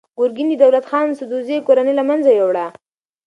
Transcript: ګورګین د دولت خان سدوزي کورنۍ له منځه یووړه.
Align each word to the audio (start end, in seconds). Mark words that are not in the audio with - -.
ګورګین 0.17 0.47
د 0.51 0.53
دولت 0.63 0.85
خان 0.89 1.07
سدوزي 1.19 1.57
کورنۍ 1.67 1.93
له 1.97 2.03
منځه 2.09 2.29
یووړه. 2.39 2.65